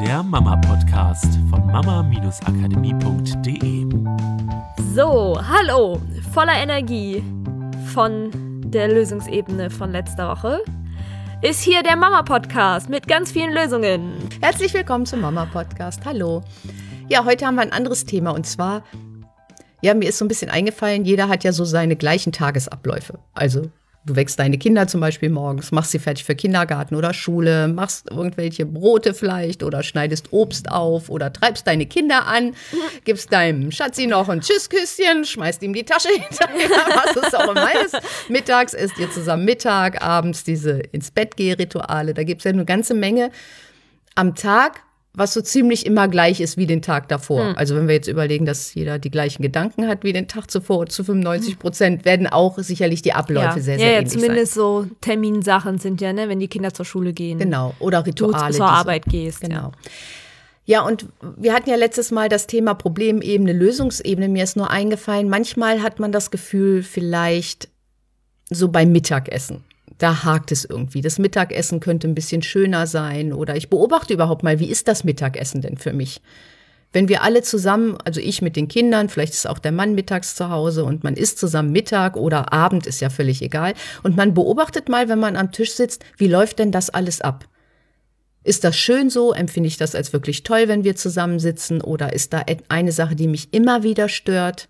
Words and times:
der 0.00 0.22
Mama-Podcast 0.22 1.38
von 1.48 1.66
mama-akademie.de. 1.68 3.86
So, 4.94 5.40
hallo, 5.40 6.02
voller 6.34 6.52
Energie 6.52 7.24
von 7.94 8.30
der 8.70 8.88
Lösungsebene 8.88 9.70
von 9.70 9.92
letzter 9.92 10.28
Woche 10.28 10.62
ist 11.40 11.62
hier 11.62 11.82
der 11.82 11.96
Mama-Podcast 11.96 12.90
mit 12.90 13.08
ganz 13.08 13.32
vielen 13.32 13.54
Lösungen. 13.54 14.12
Herzlich 14.42 14.74
willkommen 14.74 15.06
zum 15.06 15.22
Mama-Podcast. 15.22 16.04
Hallo. 16.04 16.42
Ja, 17.08 17.24
heute 17.24 17.46
haben 17.46 17.54
wir 17.54 17.62
ein 17.62 17.72
anderes 17.72 18.04
Thema 18.04 18.32
und 18.32 18.46
zwar, 18.46 18.82
ja, 19.80 19.94
mir 19.94 20.10
ist 20.10 20.18
so 20.18 20.26
ein 20.26 20.28
bisschen 20.28 20.50
eingefallen, 20.50 21.06
jeder 21.06 21.28
hat 21.28 21.42
ja 21.42 21.52
so 21.52 21.64
seine 21.64 21.96
gleichen 21.96 22.32
Tagesabläufe. 22.32 23.18
Also 23.32 23.70
Du 24.06 24.14
wächst 24.14 24.38
deine 24.38 24.56
Kinder 24.56 24.86
zum 24.86 25.00
Beispiel 25.00 25.30
morgens, 25.30 25.72
machst 25.72 25.90
sie 25.90 25.98
fertig 25.98 26.24
für 26.24 26.36
Kindergarten 26.36 26.94
oder 26.94 27.12
Schule, 27.12 27.66
machst 27.66 28.08
irgendwelche 28.08 28.64
Brote 28.64 29.14
vielleicht 29.14 29.64
oder 29.64 29.82
schneidest 29.82 30.32
Obst 30.32 30.70
auf 30.70 31.10
oder 31.10 31.32
treibst 31.32 31.66
deine 31.66 31.86
Kinder 31.86 32.24
an, 32.24 32.54
gibst 33.04 33.32
deinem 33.32 33.72
Schatzi 33.72 34.06
noch 34.06 34.28
ein 34.28 34.42
Tschüssküsschen, 34.42 35.24
schmeißt 35.24 35.60
ihm 35.64 35.74
die 35.74 35.82
Tasche 35.82 36.08
hinterher, 36.16 36.68
was 36.70 37.16
es 37.16 37.34
auch 37.34 37.50
immer 37.50 37.84
ist. 37.84 37.98
Mittags 38.28 38.74
isst 38.74 38.96
ihr 38.98 39.10
zusammen 39.10 39.44
Mittag, 39.44 40.00
abends 40.00 40.44
diese 40.44 40.78
ins 40.92 41.10
Bett 41.10 41.36
geh 41.36 41.54
Rituale. 41.54 42.14
Da 42.14 42.22
gibt 42.22 42.42
es 42.42 42.44
ja 42.44 42.52
eine 42.52 42.64
ganze 42.64 42.94
Menge 42.94 43.32
am 44.14 44.36
Tag 44.36 44.85
was 45.16 45.32
so 45.32 45.40
ziemlich 45.40 45.86
immer 45.86 46.08
gleich 46.08 46.40
ist 46.40 46.58
wie 46.58 46.66
den 46.66 46.82
Tag 46.82 47.08
davor. 47.08 47.48
Hm. 47.48 47.56
Also 47.56 47.74
wenn 47.74 47.88
wir 47.88 47.94
jetzt 47.94 48.06
überlegen, 48.06 48.44
dass 48.44 48.74
jeder 48.74 48.98
die 48.98 49.10
gleichen 49.10 49.42
Gedanken 49.42 49.88
hat 49.88 50.04
wie 50.04 50.12
den 50.12 50.28
Tag 50.28 50.50
zuvor, 50.50 50.86
zu 50.86 51.02
95 51.02 51.58
Prozent 51.58 52.04
werden 52.04 52.26
auch 52.26 52.58
sicherlich 52.58 53.00
die 53.00 53.14
Abläufe 53.14 53.58
ja. 53.58 53.62
sehr, 53.62 53.78
sehr 53.78 53.78
ja, 53.78 53.92
ja, 53.92 53.98
ähnlich 53.98 54.12
zumindest 54.12 54.54
sein. 54.54 54.62
so 54.62 54.86
Terminsachen 55.00 55.78
sind 55.78 56.02
ja, 56.02 56.12
ne, 56.12 56.28
wenn 56.28 56.38
die 56.38 56.48
Kinder 56.48 56.74
zur 56.74 56.84
Schule 56.84 57.14
gehen. 57.14 57.38
Genau, 57.38 57.74
oder 57.78 58.04
Rituale. 58.04 58.52
Du 58.52 58.58
zur 58.58 58.68
Arbeit 58.68 59.06
gehst. 59.06 59.40
Genau. 59.40 59.56
Ja. 59.56 59.72
Ja, 60.68 60.80
und 60.82 61.06
wir 61.36 61.54
hatten 61.54 61.70
ja 61.70 61.76
letztes 61.76 62.10
Mal 62.10 62.28
das 62.28 62.48
Thema 62.48 62.74
Problemebene, 62.74 63.52
Lösungsebene. 63.52 64.28
Mir 64.28 64.42
ist 64.42 64.56
nur 64.56 64.68
eingefallen, 64.68 65.28
manchmal 65.28 65.80
hat 65.80 66.00
man 66.00 66.10
das 66.10 66.32
Gefühl, 66.32 66.82
vielleicht 66.82 67.68
so 68.50 68.68
beim 68.68 68.90
Mittagessen 68.90 69.62
da 69.98 70.24
hakt 70.24 70.52
es 70.52 70.64
irgendwie. 70.64 71.00
Das 71.00 71.18
Mittagessen 71.18 71.80
könnte 71.80 72.08
ein 72.08 72.14
bisschen 72.14 72.42
schöner 72.42 72.86
sein 72.86 73.32
oder 73.32 73.56
ich 73.56 73.70
beobachte 73.70 74.14
überhaupt 74.14 74.42
mal, 74.42 74.58
wie 74.60 74.70
ist 74.70 74.88
das 74.88 75.04
Mittagessen 75.04 75.62
denn 75.62 75.78
für 75.78 75.92
mich? 75.92 76.20
Wenn 76.92 77.08
wir 77.08 77.22
alle 77.22 77.42
zusammen, 77.42 77.98
also 78.04 78.20
ich 78.20 78.42
mit 78.42 78.56
den 78.56 78.68
Kindern, 78.68 79.08
vielleicht 79.08 79.34
ist 79.34 79.46
auch 79.46 79.58
der 79.58 79.72
Mann 79.72 79.94
mittags 79.94 80.34
zu 80.34 80.50
Hause 80.50 80.84
und 80.84 81.04
man 81.04 81.14
isst 81.14 81.38
zusammen 81.38 81.72
Mittag 81.72 82.16
oder 82.16 82.52
Abend, 82.52 82.86
ist 82.86 83.00
ja 83.00 83.10
völlig 83.10 83.42
egal. 83.42 83.74
Und 84.02 84.16
man 84.16 84.34
beobachtet 84.34 84.88
mal, 84.88 85.08
wenn 85.08 85.18
man 85.18 85.36
am 85.36 85.52
Tisch 85.52 85.72
sitzt, 85.72 86.04
wie 86.16 86.28
läuft 86.28 86.58
denn 86.58 86.72
das 86.72 86.90
alles 86.90 87.20
ab? 87.20 87.46
Ist 88.44 88.62
das 88.64 88.76
schön 88.76 89.10
so? 89.10 89.32
Empfinde 89.32 89.66
ich 89.66 89.76
das 89.76 89.94
als 89.94 90.12
wirklich 90.12 90.44
toll, 90.44 90.68
wenn 90.68 90.84
wir 90.84 90.94
zusammensitzen? 90.94 91.80
Oder 91.80 92.12
ist 92.12 92.32
da 92.32 92.44
eine 92.68 92.92
Sache, 92.92 93.16
die 93.16 93.26
mich 93.26 93.52
immer 93.52 93.82
wieder 93.82 94.08
stört? 94.08 94.68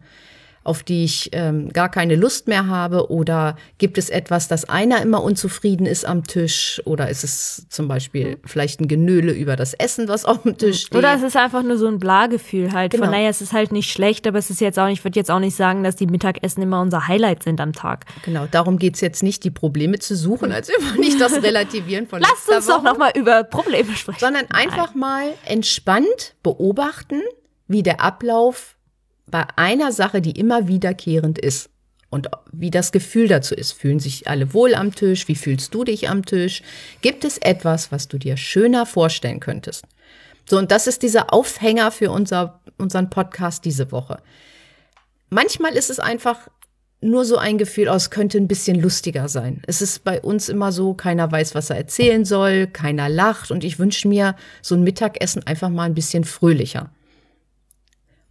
Auf 0.67 0.83
die 0.83 1.05
ich 1.05 1.31
ähm, 1.33 1.72
gar 1.72 1.91
keine 1.91 2.17
Lust 2.17 2.48
mehr 2.48 2.67
habe? 2.67 3.11
Oder 3.11 3.56
gibt 3.78 3.98
es 3.98 4.11
etwas, 4.11 4.48
dass 4.48 4.69
einer 4.69 5.00
immer 5.03 5.23
unzufrieden 5.23 5.86
ist 5.86 6.05
am 6.05 6.27
Tisch? 6.27 6.83
Oder 6.84 7.08
ist 7.08 7.25
es 7.25 7.67
zum 7.69 7.89
Beispiel 7.89 8.39
vielleicht 8.45 8.81
ein 8.81 8.89
Genöle 8.89 9.33
über 9.33 9.56
das 9.56 9.75
Essen, 9.75 10.08
was 10.08 10.25
auf 10.25 10.42
dem 10.42 10.58
Tisch 10.58 10.86
steht? 10.86 10.98
Oder 10.98 11.14
es 11.14 11.23
ist 11.23 11.36
einfach 11.36 11.62
nur 11.62 11.78
so 11.78 11.86
ein 11.86 11.98
Blagefühl 11.98 12.73
halt. 12.73 12.92
Genau. 12.92 13.05
Von 13.05 13.12
naja, 13.12 13.28
es 13.28 13.41
ist 13.41 13.53
halt 13.53 13.73
nicht 13.73 13.91
schlecht, 13.91 14.27
aber 14.27 14.39
es 14.39 14.50
ist 14.50 14.61
jetzt 14.61 14.78
auch 14.78 14.86
nicht, 14.86 14.98
ich 14.98 15.05
würde 15.05 15.19
jetzt 15.19 15.31
auch 15.31 15.39
nicht 15.39 15.56
sagen, 15.56 15.84
dass 15.84 15.97
die 15.97 16.06
Mittagessen 16.06 16.62
immer 16.62 16.80
unser 16.80 17.08
Highlight 17.08 17.42
sind 17.42 17.61
am 17.61 17.73
Tag. 17.73 18.05
Genau, 18.25 18.47
darum 18.51 18.78
geht 18.78 18.95
es 18.95 19.01
jetzt 19.01 19.23
nicht, 19.23 19.45
die 19.45 19.51
Probleme 19.51 19.98
zu 19.98 20.17
suchen, 20.17 20.53
als 20.53 20.69
immer 20.69 20.92
nicht 20.98 21.20
das 21.20 21.42
Relativieren 21.42 22.06
von 22.06 22.20
Lasst 22.20 22.48
uns 22.48 22.67
Woche, 22.67 22.77
doch 22.77 22.83
nochmal 22.83 23.12
über 23.14 23.45
Probleme 23.45 23.95
sprechen. 23.95 24.20
Sondern 24.20 24.47
einfach 24.51 24.95
Nein. 24.95 24.98
mal 24.98 25.25
entspannt 25.45 26.34
beobachten, 26.42 27.20
wie 27.69 27.83
der 27.83 28.01
Ablauf 28.01 28.76
bei 29.27 29.45
einer 29.57 29.92
Sache, 29.92 30.20
die 30.20 30.33
immer 30.33 30.69
wiederkehrend 30.69 31.39
ist 31.39 31.70
und 32.11 32.29
wie 32.53 32.70
das 32.70 32.92
Gefühl 32.92 33.29
dazu 33.29 33.55
ist. 33.55 33.73
Fühlen 33.73 33.98
sich 33.98 34.29
alle 34.29 34.55
wohl 34.55 34.75
am 34.75 34.95
Tisch? 34.95 35.29
Wie 35.29 35.35
fühlst 35.35 35.75
du 35.75 35.85
dich 35.85 36.09
am 36.09 36.25
Tisch? 36.25 36.63
Gibt 37.03 37.25
es 37.25 37.39
etwas, 37.39 37.91
was 37.92 38.09
du 38.09 38.19
dir 38.19 38.36
schöner 38.36 38.86
vorstellen 38.86 39.41
könntest? 39.41 39.85
So, 40.48 40.59
und 40.59 40.70
das 40.70 40.86
ist 40.86 41.03
dieser 41.03 41.33
Aufhänger 41.33 41.91
für 41.91 42.11
unser, 42.11 42.61
unseren 42.79 43.11
Podcast 43.11 43.65
diese 43.65 43.91
Woche. 43.91 44.19
Manchmal 45.29 45.73
ist 45.73 45.91
es 45.91 45.98
einfach 45.98 46.48
nur 47.01 47.25
so 47.25 47.36
ein 47.36 47.59
Gefühl, 47.59 47.89
oh, 47.89 47.95
es 47.95 48.11
könnte 48.11 48.39
ein 48.39 48.48
bisschen 48.48 48.81
lustiger 48.81 49.29
sein. 49.29 49.63
Es 49.67 49.83
ist 49.83 50.05
bei 50.05 50.20
uns 50.20 50.48
immer 50.48 50.73
so, 50.73 50.95
keiner 50.95 51.31
weiß, 51.31 51.55
was 51.55 51.70
er 51.70 51.77
erzählen 51.77 52.25
soll, 52.25 52.69
keiner 52.69 53.09
lacht 53.09 53.51
und 53.51 53.65
ich 53.65 53.79
wünsche 53.79 54.09
mir 54.09 54.36
so 54.63 54.75
ein 54.75 54.83
Mittagessen 54.83 55.47
einfach 55.47 55.69
mal 55.69 55.85
ein 55.85 55.95
bisschen 55.95 56.25
fröhlicher. 56.25 56.91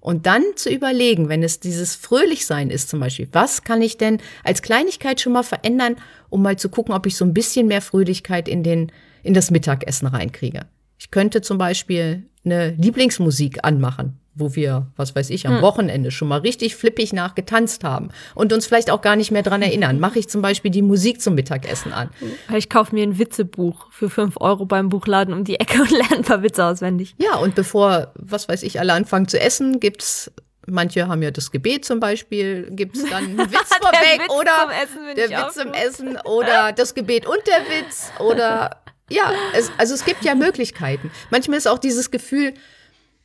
Und 0.05 0.27
dann 0.27 0.43
zu 0.55 0.69
überlegen, 0.69 1.29
wenn 1.29 1.41
es 1.41 1.59
dieses 1.59 1.95
Fröhlichsein 1.95 2.69
ist 2.69 2.89
zum 2.89 2.99
Beispiel, 2.99 3.27
was 3.31 3.63
kann 3.63 3.81
ich 3.81 3.97
denn 3.97 4.19
als 4.43 4.61
Kleinigkeit 4.61 5.19
schon 5.19 5.33
mal 5.33 5.41
verändern, 5.41 5.95
um 6.29 6.43
mal 6.43 6.59
zu 6.59 6.69
gucken, 6.69 6.93
ob 6.93 7.07
ich 7.07 7.17
so 7.17 7.25
ein 7.25 7.33
bisschen 7.33 7.65
mehr 7.65 7.81
Fröhlichkeit 7.81 8.47
in, 8.47 8.61
den, 8.61 8.91
in 9.23 9.33
das 9.33 9.49
Mittagessen 9.49 10.05
reinkriege. 10.05 10.67
Ich 10.99 11.09
könnte 11.09 11.41
zum 11.41 11.57
Beispiel 11.57 12.21
eine 12.45 12.71
Lieblingsmusik 12.71 13.59
anmachen 13.63 14.19
wo 14.35 14.53
wir, 14.55 14.87
was 14.97 15.15
weiß 15.15 15.29
ich, 15.29 15.47
am 15.47 15.55
hm. 15.55 15.61
Wochenende 15.61 16.11
schon 16.11 16.27
mal 16.27 16.39
richtig 16.39 16.75
flippig 16.75 17.13
nachgetanzt 17.13 17.83
haben 17.83 18.09
und 18.35 18.51
uns 18.51 18.67
vielleicht 18.67 18.91
auch 18.91 19.01
gar 19.01 19.15
nicht 19.15 19.31
mehr 19.31 19.43
dran 19.43 19.61
erinnern. 19.61 19.99
Mache 19.99 20.19
ich 20.19 20.27
zum 20.27 20.41
Beispiel 20.41 20.71
die 20.71 20.81
Musik 20.81 21.21
zum 21.21 21.35
Mittagessen 21.35 21.93
an. 21.93 22.09
Ich 22.53 22.69
kaufe 22.69 22.93
mir 22.93 23.03
ein 23.03 23.17
Witzebuch 23.17 23.87
für 23.91 24.09
fünf 24.09 24.35
Euro 24.41 24.65
beim 24.65 24.89
Buchladen 24.89 25.33
um 25.33 25.45
die 25.45 25.59
Ecke 25.59 25.81
und 25.81 25.91
lerne 25.91 26.17
ein 26.17 26.23
paar 26.23 26.43
Witze 26.43 26.65
auswendig. 26.65 27.15
Ja, 27.17 27.37
und 27.37 27.55
bevor, 27.55 28.11
was 28.15 28.49
weiß 28.49 28.63
ich, 28.63 28.79
alle 28.79 28.93
anfangen 28.93 29.27
zu 29.27 29.39
essen, 29.39 29.79
gibt's 29.79 30.31
Manche 30.67 31.07
haben 31.07 31.21
ja 31.21 31.29
das 31.29 31.51
Gebet 31.51 31.85
zum 31.85 31.99
Beispiel, 31.99 32.71
gibt 32.71 32.97
es 32.97 33.03
dann 33.07 33.23
einen 33.23 33.37
Witz 33.51 33.69
vorweg 33.79 34.21
Witz 34.21 34.33
oder 34.33 35.13
der 35.13 35.29
Witz 35.29 35.53
zum 35.53 35.73
Essen 35.73 36.17
oder 36.25 36.71
das 36.71 36.95
Gebet 36.95 37.27
und 37.27 37.37
der 37.45 37.59
Witz 37.69 38.11
oder 38.17 38.81
ja, 39.09 39.31
es, 39.55 39.71
also 39.77 39.93
es 39.93 40.05
gibt 40.05 40.23
ja 40.23 40.35
Möglichkeiten. 40.35 41.11
Manchmal 41.29 41.57
ist 41.57 41.67
auch 41.67 41.79
dieses 41.79 42.11
Gefühl, 42.11 42.53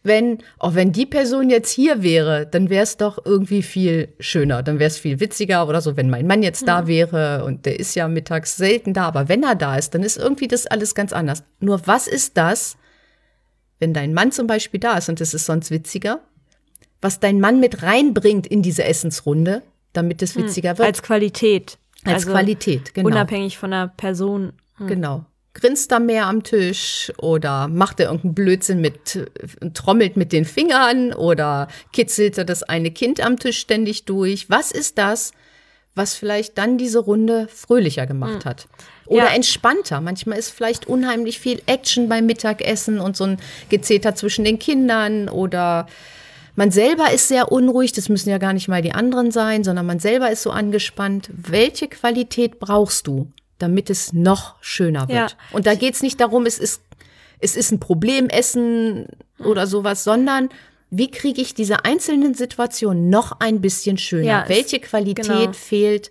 wenn, 0.03 0.39
auch 0.59 0.75
wenn 0.75 0.93
die 0.93 1.07
Person 1.07 1.51
jetzt 1.51 1.71
hier 1.71 2.03
wäre, 2.03 2.47
dann 2.47 2.71
wäre 2.71 2.83
es 2.83 2.97
doch 2.97 3.19
irgendwie 3.25 3.63
viel 3.63 4.09
schöner, 4.19 4.63
dann 4.63 4.79
wäre 4.79 4.89
es 4.89 4.99
viel 4.99 5.21
witziger 5.21 5.69
oder 5.69 5.81
so, 5.81 5.97
wenn 5.97 6.09
mein 6.09 6.27
Mann 6.27 6.43
jetzt 6.43 6.67
da 6.67 6.87
wäre 6.87 7.45
und 7.45 7.67
der 7.67 7.79
ist 7.79 7.95
ja 7.95 8.09
mittags 8.09 8.57
selten 8.57 8.95
da, 8.95 9.07
aber 9.07 9.29
wenn 9.29 9.43
er 9.43 9.55
da 9.55 9.77
ist, 9.77 9.95
dann 9.95 10.03
ist 10.03 10.17
irgendwie 10.17 10.49
das 10.49 10.67
alles 10.67 10.95
ganz 10.95 11.13
anders. 11.13 11.43
Nur 11.61 11.87
was 11.87 12.07
ist 12.07 12.39
das, 12.39 12.77
wenn 13.79 13.93
dein 13.93 14.15
Mann 14.15 14.33
zum 14.33 14.47
Beispiel 14.47 14.81
da 14.81 14.97
ist 14.97 15.11
und 15.11 15.21
es 15.21 15.35
ist 15.35 15.45
sonst 15.45 15.71
witziger, 15.71 16.21
was 17.03 17.21
dein 17.21 17.41
Mann 17.41 17.61
mit 17.61 17.83
reinbringt 17.83 18.47
in 18.47 18.63
diese 18.63 18.85
Essensrunde, 18.85 19.63
damit 19.93 20.23
es 20.23 20.35
hm, 20.35 20.45
witziger 20.45 20.79
wird? 20.79 20.89
Als 20.89 21.03
Qualität. 21.03 21.79
Als 22.05 22.25
also 22.25 22.31
Qualität, 22.31 22.95
genau. 22.95 23.09
Unabhängig 23.09 23.59
von 23.59 23.71
der 23.71 23.89
Person. 23.89 24.55
Hm. 24.77 24.87
Genau 24.87 25.27
grinst 25.55 25.91
da 25.91 25.99
mehr 25.99 26.27
am 26.27 26.43
Tisch 26.43 27.13
oder 27.19 27.69
macht 27.69 28.01
er 28.01 28.07
irgendeinen 28.07 28.35
Blödsinn 28.35 28.81
mit, 28.81 29.29
trommelt 29.75 30.17
mit 30.17 30.33
den 30.33 30.45
Fingern 30.45 31.13
oder 31.13 31.69
kitzelt 31.93 32.39
er 32.39 32.45
das 32.45 32.63
eine 32.63 32.91
Kind 32.91 33.21
am 33.21 33.39
Tisch 33.39 33.59
ständig 33.59 34.05
durch? 34.05 34.49
Was 34.49 34.71
ist 34.71 34.99
das, 34.99 35.33
was 35.95 36.15
vielleicht 36.15 36.57
dann 36.57 36.79
diese 36.79 37.01
Runde 37.01 37.49
fröhlicher 37.49 38.07
gemacht 38.07 38.45
hat? 38.45 38.69
Oder 39.07 39.25
ja. 39.25 39.35
entspannter. 39.35 40.01
Manchmal 40.01 40.39
ist 40.39 40.51
vielleicht 40.51 40.87
unheimlich 40.87 41.41
viel 41.41 41.61
Action 41.67 42.09
beim 42.09 42.27
Mittagessen 42.27 43.01
und 43.01 43.17
so 43.17 43.25
ein 43.25 43.39
Gezeter 43.69 44.15
zwischen 44.15 44.45
den 44.45 44.61
Kindern 44.61 45.29
oder 45.29 45.87
man 46.55 46.71
selber 46.71 47.13
ist 47.13 47.29
sehr 47.29 47.51
unruhig, 47.53 47.93
das 47.93 48.09
müssen 48.09 48.29
ja 48.29 48.39
gar 48.39 48.53
nicht 48.53 48.69
mal 48.69 48.83
die 48.83 48.93
anderen 48.93 49.31
sein, 49.31 49.65
sondern 49.65 49.87
man 49.87 49.99
selber 49.99 50.31
ist 50.31 50.43
so 50.43 50.51
angespannt. 50.51 51.31
Welche 51.33 51.89
Qualität 51.89 52.61
brauchst 52.61 53.07
du, 53.07 53.29
damit 53.63 53.91
es 53.91 54.13
noch 54.13 54.57
schöner 54.61 55.09
wird. 55.09 55.31
Ja. 55.31 55.37
Und 55.53 55.67
da 55.67 55.75
geht 55.75 55.95
es 55.95 56.03
nicht 56.03 56.21
darum, 56.21 56.47
es 56.47 56.59
ist, 56.59 56.83
es 57.39 57.57
ist 57.57 57.73
ein 57.73 57.81
Problemessen 57.81 59.07
oder 59.39 59.67
sowas, 59.67 60.05
sondern 60.05 60.49
wie 60.91 61.11
kriege 61.11 61.41
ich 61.41 61.55
diese 61.55 61.85
einzelnen 61.85 62.35
Situationen 62.35 63.11
noch 63.11 63.41
ein 63.41 63.61
bisschen 63.61 63.97
schöner? 63.97 64.25
Ja, 64.25 64.45
Welche 64.49 64.81
Qualität 64.81 65.27
genau. 65.27 65.53
fehlt 65.53 66.11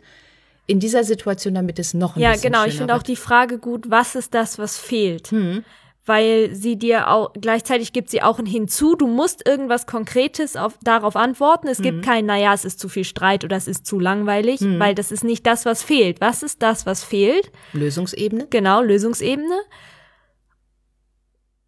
in 0.68 0.80
dieser 0.80 1.04
Situation, 1.04 1.56
damit 1.56 1.80
es 1.80 1.94
noch 1.94 2.16
ein 2.16 2.22
ja, 2.22 2.32
bisschen 2.32 2.52
genau. 2.52 2.60
schöner 2.60 2.66
wird? 2.66 2.70
Ja, 2.70 2.70
genau. 2.70 2.74
Ich 2.74 2.78
finde 2.78 2.96
auch 2.96 3.04
die 3.04 3.16
Frage 3.16 3.58
gut, 3.58 3.90
was 3.90 4.16
ist 4.16 4.34
das, 4.34 4.58
was 4.58 4.78
fehlt? 4.78 5.32
Hm 5.32 5.64
weil 6.10 6.54
sie 6.56 6.76
dir 6.76 7.08
auch, 7.08 7.32
gleichzeitig 7.40 7.94
gibt 7.94 8.10
sie 8.10 8.24
auch 8.24 8.40
ein 8.40 8.48
Hinzu, 8.48 8.96
du 8.96 9.06
musst 9.06 9.48
irgendwas 9.48 9.86
Konkretes 9.86 10.56
auf, 10.58 10.78
darauf 10.82 11.16
antworten. 11.16 11.68
Es 11.68 11.78
mhm. 11.80 11.84
gibt 11.84 12.04
kein, 12.04 12.26
naja, 12.26 12.52
es 12.52 12.66
ist 12.66 12.80
zu 12.80 12.90
viel 12.90 13.04
Streit 13.06 13.46
oder 13.46 13.56
es 13.56 13.68
ist 13.68 13.86
zu 13.86 14.00
langweilig, 14.00 14.60
mhm. 14.62 14.80
weil 14.80 14.96
das 14.96 15.12
ist 15.12 15.24
nicht 15.24 15.46
das, 15.46 15.66
was 15.66 15.84
fehlt. 15.84 16.20
Was 16.20 16.42
ist 16.42 16.64
das, 16.64 16.88
was 16.88 17.04
fehlt? 17.04 17.52
Lösungsebene. 17.74 18.48
Genau, 18.50 18.82
Lösungsebene. 18.82 19.60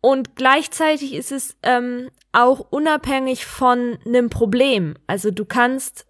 Und 0.01 0.35
gleichzeitig 0.35 1.13
ist 1.13 1.31
es 1.31 1.55
ähm, 1.61 2.09
auch 2.31 2.65
unabhängig 2.71 3.45
von 3.45 3.99
einem 4.05 4.31
Problem. 4.31 4.95
Also 5.05 5.29
du 5.29 5.45
kannst 5.45 6.07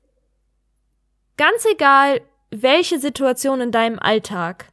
ganz 1.36 1.66
egal, 1.70 2.22
welche 2.50 2.98
Situation 2.98 3.60
in 3.60 3.72
deinem 3.72 4.00
Alltag 4.00 4.72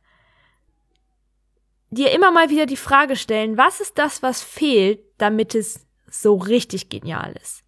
dir 1.91 2.13
immer 2.13 2.31
mal 2.31 2.51
wieder 2.51 2.67
die 2.67 2.77
Frage 2.77 3.17
stellen, 3.17 3.57
was 3.57 3.81
ist 3.81 3.99
das, 3.99 4.23
was 4.23 4.43
fehlt, 4.43 5.01
damit 5.19 5.55
es 5.55 5.87
so 6.11 6.37
richtig 6.37 6.89
genial 6.89 7.35
ist? 7.43 7.65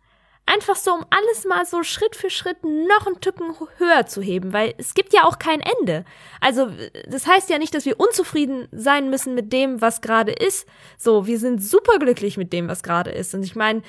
Einfach 0.46 0.74
so, 0.74 0.92
um 0.92 1.04
alles 1.10 1.44
mal 1.44 1.64
so 1.64 1.84
Schritt 1.84 2.16
für 2.16 2.28
Schritt 2.28 2.64
noch 2.64 3.06
einen 3.06 3.20
Tücken 3.20 3.54
höher 3.76 4.06
zu 4.06 4.20
heben, 4.20 4.52
weil 4.52 4.74
es 4.78 4.94
gibt 4.94 5.12
ja 5.12 5.24
auch 5.24 5.38
kein 5.38 5.60
Ende. 5.60 6.04
Also, 6.40 6.70
das 7.06 7.26
heißt 7.26 7.50
ja 7.50 7.58
nicht, 7.58 7.72
dass 7.72 7.84
wir 7.84 8.00
unzufrieden 8.00 8.66
sein 8.72 9.10
müssen 9.10 9.36
mit 9.36 9.52
dem, 9.52 9.80
was 9.80 10.00
gerade 10.00 10.32
ist. 10.32 10.66
So, 10.98 11.26
wir 11.26 11.38
sind 11.38 11.62
superglücklich 11.62 12.36
mit 12.36 12.52
dem, 12.52 12.66
was 12.66 12.82
gerade 12.82 13.10
ist. 13.10 13.32
Und 13.32 13.44
ich 13.44 13.54
meine, 13.54 13.82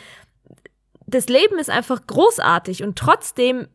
das 1.08 1.30
Leben 1.30 1.58
ist 1.58 1.72
einfach 1.72 2.06
großartig 2.06 2.84
und 2.84 2.96
trotzdem 2.96 3.68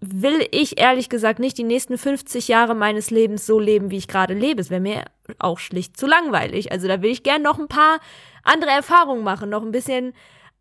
will 0.00 0.46
ich 0.52 0.80
ehrlich 0.80 1.08
gesagt 1.08 1.38
nicht 1.38 1.58
die 1.58 1.64
nächsten 1.64 1.98
50 1.98 2.48
Jahre 2.48 2.74
meines 2.74 3.10
Lebens 3.10 3.46
so 3.46 3.58
leben, 3.58 3.90
wie 3.90 3.98
ich 3.98 4.08
gerade 4.08 4.34
lebe. 4.34 4.60
Es 4.60 4.70
wäre 4.70 4.80
mir 4.80 5.04
auch 5.38 5.58
schlicht 5.58 5.96
zu 5.96 6.06
langweilig. 6.06 6.72
Also 6.72 6.88
da 6.88 7.02
will 7.02 7.10
ich 7.10 7.22
gern 7.22 7.42
noch 7.42 7.58
ein 7.58 7.68
paar 7.68 7.98
andere 8.42 8.70
Erfahrungen 8.70 9.24
machen, 9.24 9.50
noch 9.50 9.62
ein 9.62 9.72
bisschen 9.72 10.12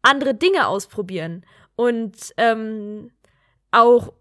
andere 0.01 0.35
Dinge 0.35 0.67
ausprobieren 0.67 1.45
und 1.75 2.15
ähm, 2.38 3.12
auch, 3.75 4.13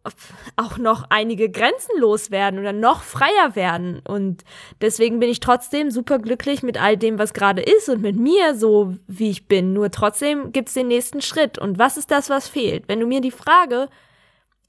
auch 0.56 0.78
noch 0.78 1.04
einige 1.10 1.48
Grenzen 1.48 1.98
loswerden 1.98 2.58
oder 2.58 2.72
noch 2.72 3.02
freier 3.02 3.54
werden. 3.54 4.00
Und 4.06 4.42
deswegen 4.80 5.20
bin 5.20 5.30
ich 5.30 5.38
trotzdem 5.38 5.90
super 5.92 6.18
glücklich 6.18 6.62
mit 6.62 6.80
all 6.80 6.96
dem, 6.96 7.18
was 7.18 7.34
gerade 7.34 7.62
ist 7.62 7.88
und 7.88 8.02
mit 8.02 8.16
mir 8.16 8.56
so, 8.56 8.96
wie 9.06 9.30
ich 9.30 9.46
bin. 9.46 9.72
Nur 9.72 9.92
trotzdem 9.92 10.50
gibt's 10.50 10.74
den 10.74 10.88
nächsten 10.88 11.22
Schritt. 11.22 11.56
Und 11.56 11.78
was 11.78 11.96
ist 11.96 12.10
das, 12.10 12.30
was 12.30 12.48
fehlt? 12.48 12.88
Wenn 12.88 12.98
du 12.98 13.06
mir 13.06 13.20
die 13.20 13.30
Frage 13.30 13.88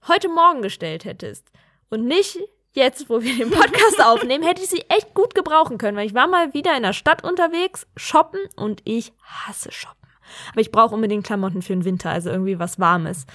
heute 0.08 0.30
Morgen 0.30 0.62
gestellt 0.62 1.04
hättest 1.04 1.50
und 1.90 2.06
nicht 2.06 2.38
jetzt, 2.76 3.10
wo 3.10 3.22
wir 3.22 3.36
den 3.36 3.50
Podcast 3.50 4.02
aufnehmen, 4.04 4.44
hätte 4.44 4.62
ich 4.62 4.70
sie 4.70 4.86
echt 4.90 5.14
gut 5.14 5.34
gebrauchen 5.36 5.78
können, 5.78 5.98
weil 5.98 6.08
ich 6.08 6.14
war 6.14 6.28
mal 6.28 6.54
wieder 6.54 6.76
in 6.76 6.84
der 6.84 6.94
Stadt 6.94 7.24
unterwegs, 7.24 7.88
shoppen 7.96 8.42
und 8.56 8.82
ich 8.86 9.14
hasse 9.24 9.72
shoppen. 9.72 10.08
Aber 10.52 10.62
ich 10.62 10.72
brauche 10.72 10.96
unbedingt 10.96 11.26
Klamotten 11.26 11.62
für 11.62 11.74
den 11.74 11.86
Winter, 11.86 12.10
also 12.10 12.30
irgendwie 12.30 12.60
was 12.60 12.80
Warmes. 12.80 13.26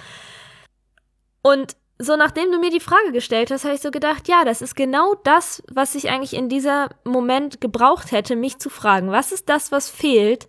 Und 1.41 1.75
so 1.97 2.15
nachdem 2.15 2.51
du 2.51 2.59
mir 2.59 2.71
die 2.71 2.79
Frage 2.79 3.11
gestellt 3.11 3.51
hast, 3.51 3.63
habe 3.63 3.75
ich 3.75 3.81
so 3.81 3.91
gedacht, 3.91 4.27
ja, 4.27 4.43
das 4.43 4.61
ist 4.61 4.75
genau 4.75 5.13
das, 5.23 5.61
was 5.71 5.95
ich 5.95 6.09
eigentlich 6.09 6.33
in 6.33 6.49
dieser 6.49 6.89
Moment 7.03 7.61
gebraucht 7.61 8.11
hätte, 8.11 8.35
mich 8.35 8.57
zu 8.57 8.69
fragen, 8.69 9.11
was 9.11 9.31
ist 9.31 9.49
das, 9.49 9.71
was 9.71 9.89
fehlt, 9.89 10.47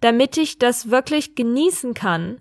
damit 0.00 0.36
ich 0.38 0.58
das 0.58 0.90
wirklich 0.90 1.34
genießen 1.34 1.92
kann 1.94 2.40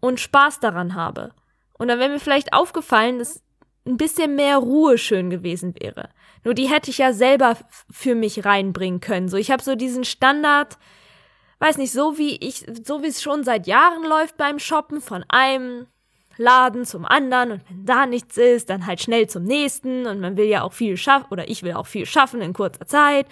und 0.00 0.20
Spaß 0.20 0.60
daran 0.60 0.94
habe. 0.94 1.32
Und 1.78 1.88
dann 1.88 1.98
wäre 1.98 2.10
mir 2.10 2.20
vielleicht 2.20 2.52
aufgefallen, 2.52 3.18
dass 3.18 3.42
ein 3.86 3.96
bisschen 3.96 4.36
mehr 4.36 4.58
Ruhe 4.58 4.98
schön 4.98 5.30
gewesen 5.30 5.74
wäre. 5.80 6.10
Nur 6.44 6.54
die 6.54 6.68
hätte 6.68 6.90
ich 6.90 6.98
ja 6.98 7.12
selber 7.12 7.56
für 7.90 8.14
mich 8.14 8.44
reinbringen 8.44 9.00
können. 9.00 9.28
So, 9.28 9.36
ich 9.36 9.50
habe 9.50 9.62
so 9.62 9.74
diesen 9.74 10.04
Standard, 10.04 10.78
weiß 11.58 11.78
nicht, 11.78 11.92
so 11.92 12.18
wie 12.18 12.36
ich, 12.36 12.66
so 12.84 13.02
wie 13.02 13.08
es 13.08 13.22
schon 13.22 13.44
seit 13.44 13.66
Jahren 13.66 14.04
läuft 14.04 14.36
beim 14.36 14.58
Shoppen, 14.58 15.00
von 15.00 15.24
einem 15.28 15.86
Laden 16.38 16.84
zum 16.84 17.04
anderen 17.04 17.52
und 17.52 17.62
wenn 17.68 17.86
da 17.86 18.06
nichts 18.06 18.36
ist, 18.36 18.68
dann 18.68 18.86
halt 18.86 19.00
schnell 19.00 19.26
zum 19.26 19.44
nächsten 19.44 20.06
und 20.06 20.20
man 20.20 20.36
will 20.36 20.46
ja 20.46 20.62
auch 20.62 20.72
viel 20.72 20.96
schaffen 20.96 21.28
oder 21.30 21.48
ich 21.48 21.62
will 21.62 21.72
auch 21.72 21.86
viel 21.86 22.06
schaffen 22.06 22.42
in 22.42 22.52
kurzer 22.52 22.86
Zeit 22.86 23.26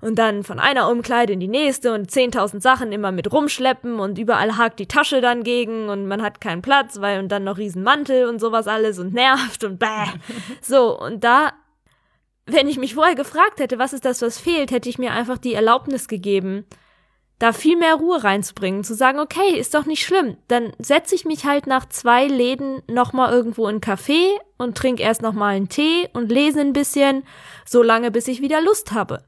und 0.00 0.18
dann 0.18 0.44
von 0.44 0.58
einer 0.58 0.90
Umkleide 0.90 1.32
in 1.32 1.40
die 1.40 1.48
nächste 1.48 1.92
und 1.92 2.10
10.000 2.10 2.60
Sachen 2.60 2.92
immer 2.92 3.12
mit 3.12 3.32
rumschleppen 3.32 3.98
und 3.98 4.18
überall 4.18 4.56
hakt 4.56 4.78
die 4.78 4.86
Tasche 4.86 5.20
dann 5.20 5.42
gegen 5.42 5.88
und 5.88 6.06
man 6.06 6.22
hat 6.22 6.40
keinen 6.40 6.62
Platz, 6.62 7.00
weil 7.00 7.20
und 7.20 7.28
dann 7.28 7.44
noch 7.44 7.58
Riesenmantel 7.58 8.26
und 8.28 8.40
sowas 8.40 8.68
alles 8.68 8.98
und 8.98 9.14
nervt 9.14 9.64
und 9.64 9.78
bäh. 9.78 9.86
So, 10.62 10.98
und 10.98 11.24
da, 11.24 11.52
wenn 12.46 12.68
ich 12.68 12.78
mich 12.78 12.94
vorher 12.94 13.14
gefragt 13.14 13.60
hätte, 13.60 13.78
was 13.78 13.92
ist 13.92 14.04
das, 14.04 14.22
was 14.22 14.38
fehlt, 14.38 14.70
hätte 14.70 14.88
ich 14.88 14.98
mir 14.98 15.12
einfach 15.12 15.38
die 15.38 15.54
Erlaubnis 15.54 16.08
gegeben, 16.08 16.64
da 17.38 17.52
viel 17.52 17.76
mehr 17.76 17.96
Ruhe 17.96 18.24
reinzubringen, 18.24 18.82
zu 18.82 18.94
sagen, 18.94 19.18
okay, 19.18 19.58
ist 19.58 19.74
doch 19.74 19.84
nicht 19.84 20.04
schlimm, 20.04 20.36
dann 20.48 20.72
setze 20.78 21.14
ich 21.14 21.24
mich 21.24 21.44
halt 21.44 21.66
nach 21.66 21.86
zwei 21.88 22.26
Läden 22.26 22.82
nochmal 22.88 23.32
irgendwo 23.32 23.64
in 23.68 23.76
einen 23.76 23.80
Café 23.80 24.22
und 24.56 24.76
trinke 24.76 25.02
erst 25.02 25.20
nochmal 25.20 25.54
einen 25.54 25.68
Tee 25.68 26.08
und 26.14 26.32
lese 26.32 26.60
ein 26.60 26.72
bisschen, 26.72 27.24
so 27.66 27.82
lange, 27.82 28.10
bis 28.10 28.28
ich 28.28 28.40
wieder 28.40 28.62
Lust 28.62 28.92
habe, 28.92 29.22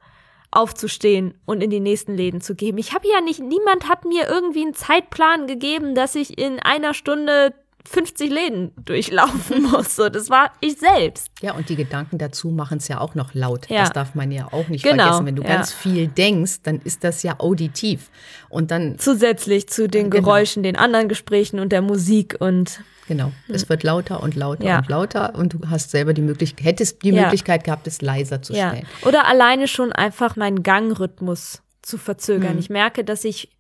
aufzustehen 0.50 1.34
und 1.44 1.62
in 1.62 1.70
die 1.70 1.80
nächsten 1.80 2.14
Läden 2.14 2.40
zu 2.40 2.54
gehen. 2.54 2.78
Ich 2.78 2.94
habe 2.94 3.08
ja 3.08 3.20
nicht, 3.20 3.40
niemand 3.40 3.88
hat 3.88 4.04
mir 4.04 4.28
irgendwie 4.28 4.62
einen 4.62 4.74
Zeitplan 4.74 5.46
gegeben, 5.46 5.94
dass 5.94 6.14
ich 6.14 6.38
in 6.38 6.58
einer 6.58 6.94
Stunde 6.94 7.54
50 7.88 8.30
Läden 8.30 8.72
durchlaufen 8.84 9.62
muss. 9.70 9.96
So, 9.96 10.08
das 10.08 10.30
war 10.30 10.52
ich 10.60 10.78
selbst. 10.78 11.30
Ja, 11.40 11.54
und 11.54 11.68
die 11.68 11.76
Gedanken 11.76 12.18
dazu 12.18 12.50
machen 12.50 12.78
es 12.78 12.88
ja 12.88 13.00
auch 13.00 13.14
noch 13.14 13.34
laut. 13.34 13.68
Ja. 13.68 13.80
Das 13.80 13.92
darf 13.92 14.14
man 14.14 14.30
ja 14.30 14.48
auch 14.52 14.68
nicht 14.68 14.84
Genau, 14.84 15.04
vergessen. 15.04 15.26
Wenn 15.26 15.36
du 15.36 15.42
ja. 15.42 15.48
ganz 15.48 15.72
viel 15.72 16.08
denkst, 16.08 16.62
dann 16.62 16.80
ist 16.84 17.04
das 17.04 17.22
ja 17.22 17.36
auditiv. 17.38 18.10
Und 18.48 18.70
dann, 18.70 18.98
Zusätzlich 18.98 19.68
zu 19.68 19.88
den 19.88 20.10
Genau. 20.10 20.24
Geräuschen, 20.24 20.62
den 20.62 20.76
anderen 20.76 21.08
Gesprächen 21.08 21.58
und 21.60 21.70
der 21.72 21.82
Musik 21.82 22.36
und 22.40 22.80
genau, 23.06 23.32
es 23.48 23.68
wird 23.68 23.82
lauter 23.82 24.22
und 24.22 24.36
lauter 24.36 24.64
Ja. 24.64 24.78
und 24.78 24.88
lauter 24.88 25.34
und 25.34 25.54
du 25.54 25.60
hast 25.70 25.90
selber 25.90 26.12
die 26.12 26.22
Möglichkeit, 26.22 26.64
hättest 26.66 27.02
die. 27.02 27.12
Möglichkeit 27.12 27.64
gehabt, 27.64 27.86
es 27.86 28.02
leiser 28.02 28.42
zu 28.42 28.52
stellen. 28.52 28.86
Oder 29.06 29.26
alleine 29.26 29.66
schon 29.68 29.92
einfach 29.92 30.36
meinen 30.36 30.62
Gangrhythmus 30.62 31.62
zu 31.82 31.96
verzögern. 31.98 32.54
Mhm. 32.54 32.58
Ich 32.58 32.70
merke, 32.70 33.02
dass 33.04 33.24
ich 33.24 33.50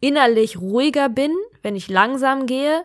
innerlich 0.00 0.60
ruhiger 0.60 1.08
bin, 1.08 1.32
wenn 1.62 1.76
ich 1.76 1.88
langsam 1.88 2.46
gehe, 2.46 2.82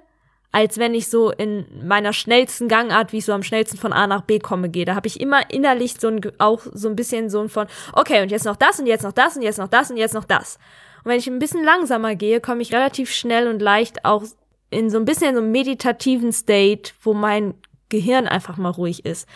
als 0.52 0.78
wenn 0.78 0.96
ich 0.96 1.08
so 1.10 1.32
in 1.32 1.66
meiner 1.86 2.14
schnellsten 2.14 2.68
Gangart, 2.68 3.12
wie 3.12 3.18
ich 3.18 3.26
so 3.26 3.34
am 3.34 3.44
schnellsten 3.44 3.78
von 3.78 3.94
A 3.94 4.08
nach 4.08 4.22
B 4.22 4.40
komme, 4.40 4.70
gehe. 4.70 4.86
Da 4.86 4.96
habe 4.96 5.08
ich 5.08 5.20
immer 5.20 5.50
innerlich 5.52 5.96
so 6.00 6.08
ein, 6.08 6.22
auch 6.38 6.62
so 6.74 6.90
ein 6.90 6.96
bisschen 6.96 7.30
so 7.30 7.42
ein 7.42 7.50
von, 7.50 7.68
okay, 7.94 8.22
und 8.22 8.32
jetzt 8.32 8.46
noch 8.46 8.56
das 8.56 8.80
und 8.80 8.88
jetzt 8.88 9.04
noch 9.04 9.12
das 9.12 9.36
und 9.36 9.42
jetzt 9.42 9.60
noch 9.60 9.68
das 9.68 9.92
und 9.92 9.98
jetzt 9.98 10.14
noch 10.14 10.24
das. 10.24 10.58
Und 11.04 11.12
wenn 11.12 11.20
ich 11.20 11.28
ein 11.28 11.40
bisschen 11.40 11.64
langsamer 11.64 12.16
gehe, 12.16 12.42
komme 12.42 12.62
ich 12.62 12.74
relativ 12.74 13.12
schnell 13.12 13.48
und 13.48 13.62
leicht 13.62 14.06
auch 14.06 14.24
in 14.70 14.90
so 14.90 14.98
ein 14.98 15.06
bisschen 15.06 15.36
so 15.36 15.42
einem 15.42 15.52
meditativen 15.52 16.32
State, 16.32 16.92
wo 17.02 17.14
mein 17.14 17.54
Gehirn 17.90 18.28
einfach 18.28 18.58
mal 18.58 18.70
ruhig 18.72 19.06
ist. 19.06 19.28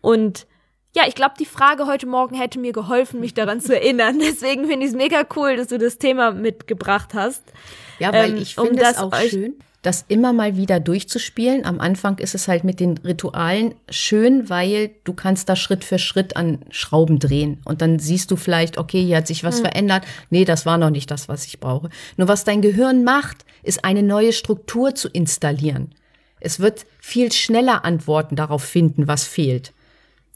Und 0.00 0.46
ja, 0.94 1.04
ich 1.08 1.14
glaube, 1.14 1.34
die 1.38 1.46
Frage 1.46 1.86
heute 1.86 2.06
Morgen 2.06 2.36
hätte 2.36 2.58
mir 2.58 2.72
geholfen, 2.72 3.20
mich 3.20 3.34
daran 3.34 3.60
zu 3.60 3.74
erinnern. 3.74 4.18
Deswegen 4.20 4.66
finde 4.66 4.86
ich 4.86 4.92
es 4.92 4.96
mega 4.96 5.24
cool, 5.36 5.56
dass 5.56 5.68
du 5.68 5.78
das 5.78 5.98
Thema 5.98 6.32
mitgebracht 6.32 7.14
hast. 7.14 7.42
Ja, 7.98 8.12
weil 8.12 8.30
Ähm, 8.30 8.36
ich 8.36 8.58
um 8.58 8.66
finde 8.66 8.82
es 8.82 8.88
das 8.94 8.98
auch 9.02 9.14
schön, 9.16 9.56
das 9.84 10.04
immer 10.08 10.32
mal 10.32 10.56
wieder 10.56 10.80
durchzuspielen. 10.80 11.66
Am 11.66 11.78
Anfang 11.78 12.16
ist 12.18 12.34
es 12.34 12.48
halt 12.48 12.64
mit 12.64 12.80
den 12.80 12.96
Ritualen 12.98 13.74
schön, 13.90 14.48
weil 14.48 14.90
du 15.04 15.12
kannst 15.12 15.48
da 15.48 15.56
Schritt 15.56 15.84
für 15.84 15.98
Schritt 15.98 16.36
an 16.36 16.60
Schrauben 16.70 17.18
drehen. 17.18 17.60
Und 17.66 17.82
dann 17.82 17.98
siehst 17.98 18.30
du 18.30 18.36
vielleicht, 18.36 18.78
okay, 18.78 19.04
hier 19.04 19.18
hat 19.18 19.26
sich 19.26 19.44
was 19.44 19.60
verändert. 19.60 20.04
Nee, 20.30 20.46
das 20.46 20.64
war 20.64 20.78
noch 20.78 20.88
nicht 20.88 21.10
das, 21.10 21.28
was 21.28 21.44
ich 21.44 21.60
brauche. 21.60 21.90
Nur 22.16 22.28
was 22.28 22.44
dein 22.44 22.62
Gehirn 22.62 23.04
macht, 23.04 23.44
ist 23.62 23.84
eine 23.84 24.02
neue 24.02 24.32
Struktur 24.32 24.94
zu 24.94 25.08
installieren. 25.08 25.94
Es 26.40 26.60
wird 26.60 26.86
viel 26.98 27.30
schneller 27.30 27.84
Antworten 27.84 28.36
darauf 28.36 28.64
finden, 28.64 29.06
was 29.06 29.26
fehlt 29.26 29.73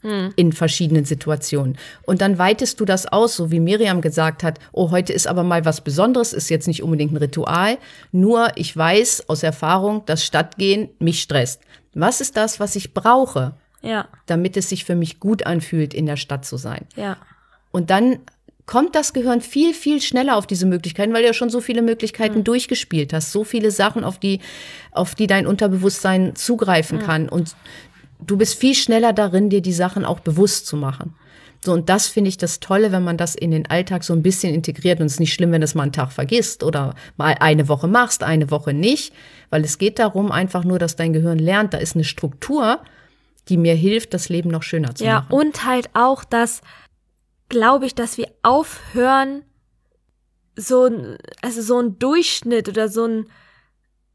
in 0.01 0.53
verschiedenen 0.53 1.03
Situationen. 1.03 1.77
Und 2.03 2.21
dann 2.21 2.37
weitest 2.37 2.79
du 2.79 2.85
das 2.85 3.05
aus, 3.05 3.35
so 3.35 3.51
wie 3.51 3.59
Miriam 3.59 3.99
gesagt 3.99 4.43
hat, 4.43 4.57
oh, 4.71 4.91
heute 4.91 5.11
ist 5.11 5.27
aber 5.27 5.43
mal 5.43 5.65
was 5.65 5.81
Besonderes, 5.81 6.31
ist 6.31 6.49
jetzt 6.49 6.67
nicht 6.67 6.83
unbedingt 6.83 7.11
ein 7.11 7.17
Ritual, 7.17 7.77
nur 8.13 8.47
ich 8.55 8.75
weiß 8.75 9.27
aus 9.27 9.43
Erfahrung, 9.43 10.03
dass 10.05 10.23
Stadtgehen 10.23 10.87
mich 10.99 11.21
stresst. 11.21 11.61
Was 11.93 12.21
ist 12.21 12.37
das, 12.37 12.61
was 12.61 12.77
ich 12.77 12.93
brauche, 12.93 13.55
Ja, 13.81 14.07
damit 14.25 14.55
es 14.55 14.69
sich 14.69 14.85
für 14.85 14.95
mich 14.95 15.19
gut 15.19 15.45
anfühlt, 15.45 15.93
in 15.93 16.05
der 16.05 16.17
Stadt 16.17 16.45
zu 16.45 16.55
sein? 16.55 16.85
ja, 16.95 17.17
Und 17.71 17.89
dann 17.89 18.19
kommt 18.65 18.95
das 18.95 19.13
Gehirn 19.13 19.41
viel, 19.41 19.73
viel 19.73 19.99
schneller 19.99 20.37
auf 20.37 20.45
diese 20.47 20.65
Möglichkeiten, 20.67 21.11
weil 21.11 21.23
du 21.23 21.27
ja 21.27 21.33
schon 21.33 21.49
so 21.49 21.59
viele 21.59 21.81
Möglichkeiten 21.81 22.43
durchgespielt 22.43 23.11
hast, 23.13 23.31
so 23.31 23.43
viele 23.43 23.71
Sachen, 23.71 24.03
auf 24.03 24.19
die, 24.19 24.39
auf 24.91 25.15
die 25.15 25.27
dein 25.27 25.45
Unterbewusstsein 25.47 26.35
zugreifen 26.35 26.99
kann. 26.99 27.27
Und 27.27 27.55
du 28.19 28.37
bist 28.37 28.55
viel 28.55 28.75
schneller 28.75 29.13
darin, 29.13 29.49
dir 29.49 29.61
die 29.61 29.73
Sachen 29.73 30.05
auch 30.05 30.19
bewusst 30.19 30.67
zu 30.67 30.77
machen. 30.77 31.15
So, 31.61 31.73
und 31.73 31.89
das 31.89 32.07
finde 32.07 32.29
ich 32.29 32.37
das 32.37 32.61
Tolle, 32.61 32.93
wenn 32.93 33.03
man 33.03 33.17
das 33.17 33.35
in 33.35 33.51
den 33.51 33.65
Alltag 33.65 34.05
so 34.05 34.13
ein 34.13 34.23
bisschen 34.23 34.53
integriert. 34.53 35.01
Und 35.01 35.07
es 35.07 35.13
ist 35.13 35.19
nicht 35.19 35.33
schlimm, 35.33 35.51
wenn 35.51 35.59
du 35.59 35.65
es 35.65 35.75
mal 35.75 35.83
einen 35.83 35.91
Tag 35.91 36.13
vergisst 36.13 36.63
oder 36.63 36.95
mal 37.17 37.35
eine 37.39 37.67
Woche 37.67 37.87
machst, 37.87 38.23
eine 38.23 38.49
Woche 38.49 38.73
nicht. 38.73 39.13
Weil 39.49 39.65
es 39.65 39.77
geht 39.77 39.99
darum 39.99 40.31
einfach 40.31 40.63
nur, 40.63 40.79
dass 40.79 40.95
dein 40.95 41.11
Gehirn 41.11 41.39
lernt, 41.39 41.73
da 41.73 41.77
ist 41.77 41.95
eine 41.95 42.05
Struktur, 42.05 42.79
die 43.49 43.57
mir 43.57 43.75
hilft, 43.75 44.13
das 44.13 44.29
Leben 44.29 44.49
noch 44.49 44.63
schöner 44.63 44.95
zu 44.95 45.03
ja. 45.03 45.21
machen. 45.21 45.33
Und 45.33 45.65
halt 45.65 45.89
auch, 45.93 46.23
dass, 46.23 46.61
glaube 47.49 47.87
ich, 47.87 47.95
dass 47.95 48.17
wir 48.17 48.29
aufhören, 48.41 49.43
so 50.55 50.85
ein, 50.85 51.17
also 51.41 51.61
so 51.61 51.79
ein 51.79 51.99
Durchschnitt 51.99 52.69
oder 52.69 52.87
so 52.89 53.05
ein, 53.05 53.25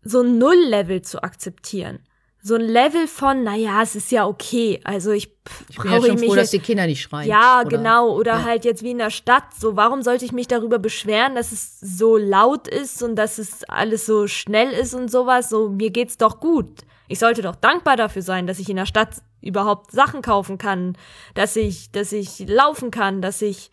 so 0.02 0.22
ein 0.22 0.38
Nulllevel 0.38 1.02
zu 1.02 1.22
akzeptieren. 1.22 2.00
So 2.46 2.56
ein 2.56 2.60
Level 2.60 3.06
von, 3.06 3.42
naja, 3.42 3.80
es 3.80 3.96
ist 3.96 4.10
ja 4.12 4.26
okay. 4.26 4.78
Also 4.84 5.12
ich, 5.12 5.30
Ich 5.70 5.78
bin 5.78 5.90
ja 5.90 5.96
brauche 5.96 6.08
schon 6.08 6.14
ich 6.16 6.20
mich 6.20 6.28
froh, 6.28 6.36
dass 6.36 6.50
die 6.50 6.58
Kinder 6.58 6.86
nicht 6.86 7.00
schreien. 7.00 7.26
Ja, 7.26 7.60
Oder- 7.62 7.70
genau. 7.70 8.10
Oder 8.14 8.32
Ja. 8.34 8.44
halt 8.44 8.66
jetzt 8.66 8.82
wie 8.82 8.90
in 8.90 8.98
der 8.98 9.08
Stadt. 9.08 9.44
So, 9.58 9.76
warum 9.76 10.02
sollte 10.02 10.26
ich 10.26 10.32
mich 10.32 10.46
darüber 10.46 10.78
beschweren, 10.78 11.34
dass 11.36 11.52
es 11.52 11.80
so 11.80 12.18
laut 12.18 12.68
ist 12.68 13.02
und 13.02 13.16
dass 13.16 13.38
es 13.38 13.64
alles 13.64 14.04
so 14.04 14.26
schnell 14.26 14.70
ist 14.72 14.92
und 14.92 15.10
sowas? 15.10 15.48
So, 15.48 15.70
mir 15.70 15.88
geht's 15.88 16.18
doch 16.18 16.38
gut. 16.38 16.82
Ich 17.08 17.18
sollte 17.18 17.40
doch 17.40 17.56
dankbar 17.56 17.96
dafür 17.96 18.20
sein, 18.20 18.46
dass 18.46 18.58
ich 18.58 18.68
in 18.68 18.76
der 18.76 18.84
Stadt 18.86 19.22
überhaupt 19.40 19.92
Sachen 19.92 20.20
kaufen 20.20 20.58
kann, 20.58 20.98
dass 21.32 21.56
ich, 21.56 21.92
dass 21.92 22.12
ich 22.12 22.40
laufen 22.46 22.90
kann, 22.90 23.22
dass 23.22 23.40
ich 23.40 23.70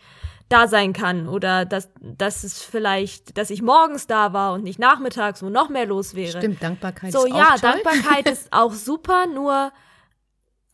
da 0.51 0.67
sein 0.67 0.93
kann 0.93 1.27
oder 1.27 1.65
dass, 1.65 1.89
dass 1.99 2.43
es 2.43 2.61
vielleicht, 2.61 3.37
dass 3.37 3.49
ich 3.49 3.61
morgens 3.61 4.07
da 4.07 4.33
war 4.33 4.53
und 4.53 4.63
nicht 4.63 4.79
nachmittags, 4.79 5.41
wo 5.43 5.49
noch 5.49 5.69
mehr 5.69 5.85
los 5.85 6.15
wäre. 6.15 6.37
Stimmt, 6.37 6.61
Dankbarkeit 6.61 7.11
so, 7.11 7.25
ist 7.25 7.33
auch 7.33 7.37
ja, 7.37 7.49
toll. 7.49 7.59
Dankbarkeit 7.61 8.29
ist 8.31 8.51
auch 8.51 8.73
super, 8.73 9.27
nur 9.27 9.71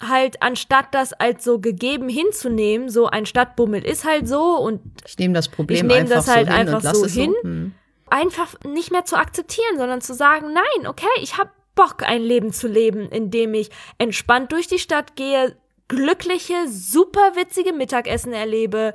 halt 0.02 0.42
anstatt 0.44 0.88
das 0.92 1.14
als 1.14 1.44
so 1.44 1.60
gegeben 1.60 2.08
hinzunehmen, 2.10 2.90
so 2.90 3.08
ein 3.08 3.26
Stadtbummel 3.26 3.84
ist 3.84 4.06
halt 4.06 4.28
so 4.28 4.58
und 4.58 4.82
Ich 5.06 5.18
nehme 5.18 5.34
das 5.34 5.50
Problem 5.50 5.78
Ich 5.78 5.84
nehm 5.84 6.04
einfach 6.04 6.16
das 6.16 6.28
halt 6.28 6.48
so 6.48 6.54
hin 6.54 6.60
einfach 6.60 6.84
lass 6.84 7.00
so 7.00 7.08
hin. 7.08 7.34
So. 7.42 7.50
Hm. 7.50 7.74
einfach 8.10 8.54
nicht 8.64 8.92
mehr 8.92 9.06
zu 9.06 9.16
akzeptieren, 9.16 9.78
sondern 9.78 10.02
zu 10.02 10.14
sagen, 10.14 10.54
nein, 10.54 10.88
okay, 10.88 11.06
ich 11.22 11.38
habe 11.38 11.50
Bock, 11.76 12.04
ein 12.04 12.22
Leben 12.22 12.54
zu 12.54 12.68
leben, 12.68 13.10
in 13.10 13.32
dem 13.32 13.54
ich 13.54 13.70
entspannt 13.98 14.52
durch 14.52 14.68
die 14.68 14.80
Stadt 14.80 15.16
gehe, 15.16 15.56
glückliche, 15.88 16.68
super 16.68 17.36
witzige 17.36 17.72
Mittagessen 17.72 18.34
erlebe, 18.34 18.94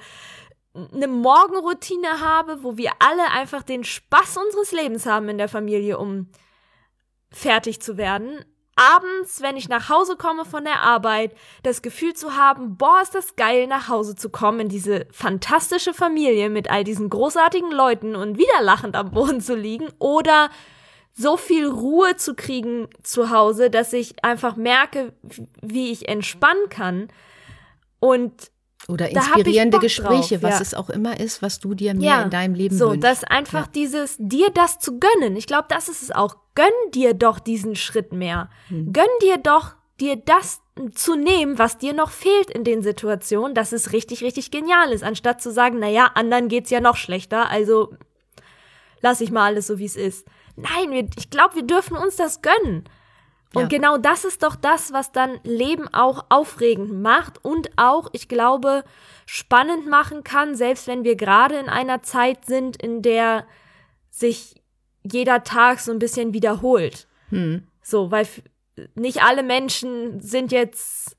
eine 0.75 1.09
Morgenroutine 1.09 2.21
habe, 2.21 2.63
wo 2.63 2.77
wir 2.77 2.93
alle 2.99 3.31
einfach 3.31 3.63
den 3.63 3.85
Spaß 3.85 4.39
unseres 4.39 4.73
Lebens 4.73 5.07
haben 5.07 5.29
in 5.29 5.39
der 5.39 5.49
Familie, 5.49 5.99
um 5.99 6.29
fertig 7.31 7.81
zu 7.83 7.97
werden. 7.97 8.45
Abends, 8.75 9.43
wenn 9.43 9.59
ich 9.59 9.69
nach 9.69 9.91
Hause 9.91 10.17
komme 10.17 10.47
von 10.47 10.65
der 10.65 10.81
Arbeit, 10.81 11.35
das 11.63 11.83
Gefühl 11.83 12.15
zu 12.15 12.37
haben, 12.37 12.79
boah, 12.79 13.03
ist 13.03 13.15
das 13.15 13.37
geil, 13.37 13.67
nach 13.67 13.89
Hause 13.89 14.17
zu 14.17 14.31
kommen, 14.31 14.61
in 14.61 14.69
diese 14.71 15.07
fantastische 15.13 15.93
Familie 15.93 16.49
mit 16.49 16.71
all 16.71 16.83
diesen 16.83 17.11
großartigen 17.11 17.71
Leuten 17.71 18.17
und 18.17 18.39
wieder 18.39 18.63
lachend 18.63 18.97
am 18.97 19.11
Boden 19.11 19.43
zu 19.43 19.55
liegen 19.55 19.91
oder 19.99 20.49
so 21.13 21.37
viel 21.37 21.67
Ruhe 21.67 22.17
zu 22.17 22.35
kriegen 22.35 22.89
zu 23.03 23.29
Hause, 23.29 23.69
dass 23.69 23.93
ich 23.93 24.25
einfach 24.25 24.57
merke, 24.57 25.13
wie 25.61 25.93
ich 25.93 26.09
entspannen 26.09 26.71
kann. 26.71 27.09
Und 28.01 28.52
Oder 28.89 29.11
inspirierende 29.11 29.79
Gespräche, 29.79 30.39
drauf, 30.39 30.51
was 30.51 30.55
ja. 30.59 30.61
es 30.63 30.75
auch 30.75 30.91
immer 30.91 31.21
ist, 31.21 31.41
was 31.41 31.61
du 31.61 31.75
dir 31.75 31.95
mehr 31.95 32.25
in 32.25 32.31
deinem 32.31 32.55
Leben 32.55 32.77
so, 32.77 32.91
wünschst. 32.91 33.05
das 33.05 33.25
einfach 33.25 33.67
dieses, 33.69 34.17
dir 34.19 34.51
das 34.51 34.79
zu 34.81 34.99
gönnen. 34.99 35.37
Ich 35.37 35.47
glaube, 35.47 35.67
das 35.69 35.89
ist 35.89 36.03
es 36.03 36.11
auch. 36.11 36.37
Gönn 36.55 36.67
dir 36.93 37.15
doch 37.15 37.39
diesen 37.39 37.77
Schritt 37.77 38.13
mehr. 38.13 38.51
Hm. 38.69 38.93
Gönn 38.93 39.05
dir 39.23 39.39
doch, 39.39 39.77
dir 40.01 40.17
das 40.17 40.61
zu 40.95 41.17
nehmen, 41.17 41.59
was 41.59 41.79
dir 41.79 41.93
noch 41.93 42.11
fehlt 42.11 42.51
in 42.51 42.65
den 42.65 42.83
Situationen, 42.83 43.55
dass 43.55 43.73
es 43.73 43.93
richtig, 43.93 44.23
richtig 44.23 44.51
genial 44.51 44.91
ist, 44.91 45.05
anstatt 45.05 45.41
zu 45.41 45.53
sagen, 45.53 45.79
na 45.79 45.89
ja, 45.89 46.07
anderen 46.15 46.49
geht's 46.49 46.71
ja 46.71 46.81
noch 46.81 46.97
schlechter, 46.97 47.51
also 47.51 47.95
lass 49.01 49.21
ich 49.21 49.31
mal 49.31 49.47
alles 49.47 49.67
so, 49.67 49.79
wie 49.79 49.85
es 49.85 49.97
ist. 49.97 50.27
Nein, 50.57 50.91
wir, 50.91 51.07
ich 51.19 51.31
glaube, 51.31 51.57
wir 51.57 51.63
dürfen 51.63 51.97
uns 51.97 52.17
das 52.17 52.43
gönnen. 52.43 52.85
Und 53.55 53.63
Ja. 53.63 53.69
genau 53.69 53.99
das 53.99 54.25
ist 54.25 54.43
doch 54.43 54.57
das, 54.57 54.93
was 54.93 55.13
dann 55.13 55.39
Leben 55.45 55.93
auch 55.93 56.27
aufregend 56.31 57.03
macht 57.03 57.45
und 57.45 57.71
auch, 57.77 58.09
ich 58.13 58.29
glaube, 58.29 58.85
spannend 59.27 59.87
machen 59.87 60.25
kann, 60.25 60.55
selbst 60.55 60.87
wenn 60.87 61.05
wir 61.05 61.17
gerade 61.17 61.57
in 61.57 61.69
einer 61.69 62.03
Zeit 62.03 62.47
sind, 62.47 62.83
in 62.83 63.03
der 63.03 63.47
sich 64.11 64.63
jeder 65.03 65.45
Tag 65.45 65.81
so 65.81 65.93
ein 65.93 65.99
bisschen 65.99 66.33
wiederholt. 66.33 67.07
Hm. 67.29 67.67
So, 67.83 68.11
weil 68.11 68.27
nicht 68.95 69.23
alle 69.23 69.43
Menschen 69.43 70.21
sind 70.21 70.53
jetzt 70.53 71.17